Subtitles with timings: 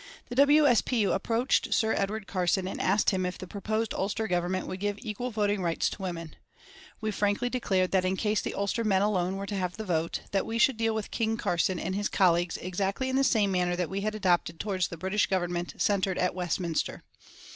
[0.29, 0.65] The W.
[0.65, 0.81] S.
[0.81, 1.01] P.
[1.01, 1.11] U.
[1.13, 5.29] approached Sir Edward Carson and asked him if the proposed Ulster Government would give equal
[5.29, 6.35] voting rights to women.
[7.01, 10.21] We frankly declared that in case the Ulster men alone were to have the vote,
[10.31, 13.75] that we should deal with "King Carson" and his colleagues exactly in the same manner
[13.75, 17.03] that we had adopted towards the British Government centred at Westminster.